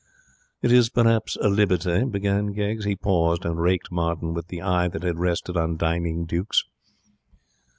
'It 0.63 0.71
is 0.71 0.89
perhaps 0.89 1.37
a 1.43 1.47
liberty,' 1.47 2.03
began 2.05 2.55
Keggs. 2.55 2.85
He 2.85 2.95
paused, 2.95 3.45
and 3.45 3.61
raked 3.61 3.91
Martin 3.91 4.33
with 4.33 4.47
the 4.47 4.59
eye 4.63 4.87
that 4.87 5.03
had 5.03 5.19
rested 5.19 5.55
on 5.55 5.77
dining 5.77 6.25
dukes. 6.25 6.63